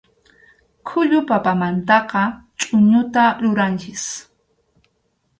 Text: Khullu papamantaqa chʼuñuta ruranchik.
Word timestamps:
Khullu 0.87 1.17
papamantaqa 1.29 2.21
chʼuñuta 2.59 3.23
ruranchik. 3.41 4.01